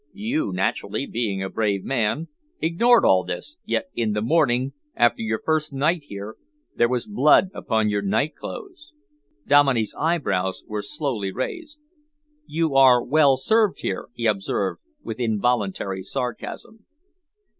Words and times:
You 0.13 0.51
naturally, 0.51 1.05
being 1.05 1.43
a 1.43 1.49
brave 1.51 1.83
man, 1.83 2.27
ignored 2.59 3.05
all 3.05 3.23
this, 3.23 3.57
yet 3.65 3.89
in 3.93 4.13
the 4.13 4.21
morning 4.23 4.73
after 4.95 5.21
your 5.21 5.39
first 5.45 5.71
night 5.73 6.05
here 6.05 6.37
there 6.75 6.89
was 6.89 7.05
blood 7.05 7.51
upon 7.53 7.89
your 7.91 8.01
night 8.01 8.35
clothes." 8.35 8.93
Dominey's 9.45 9.93
eyebrows 9.95 10.63
were 10.65 10.81
slowly 10.81 11.31
raised. 11.31 11.77
"You 12.47 12.73
are 12.75 13.03
well 13.03 13.37
served 13.37 13.81
here," 13.81 14.07
he 14.15 14.25
observed, 14.25 14.79
with 15.03 15.19
involuntary 15.19 16.01
sarcasm. 16.01 16.83